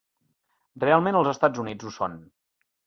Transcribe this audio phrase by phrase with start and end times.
[0.85, 2.21] Realment els Estats Units ho són.